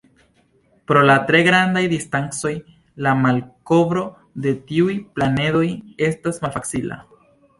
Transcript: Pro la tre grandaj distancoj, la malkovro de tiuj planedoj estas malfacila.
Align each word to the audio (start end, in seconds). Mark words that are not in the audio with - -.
Pro 0.91 1.01
la 1.07 1.17
tre 1.31 1.41
grandaj 1.47 1.81
distancoj, 1.91 2.53
la 3.07 3.13
malkovro 3.25 4.05
de 4.47 4.53
tiuj 4.71 4.97
planedoj 5.19 5.65
estas 6.09 6.41
malfacila. 6.47 6.99